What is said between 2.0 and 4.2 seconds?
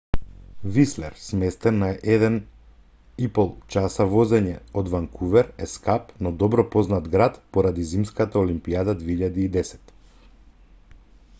1,5 часа